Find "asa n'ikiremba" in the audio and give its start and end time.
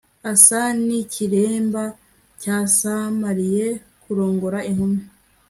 0.31-1.83